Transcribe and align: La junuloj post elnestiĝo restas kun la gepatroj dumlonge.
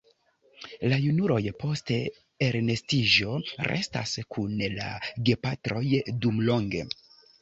La 0.93 0.97
junuloj 1.01 1.37
post 1.63 1.91
elnestiĝo 2.47 3.35
restas 3.69 4.15
kun 4.37 4.57
la 4.81 4.89
gepatroj 5.29 5.85
dumlonge. 6.25 6.87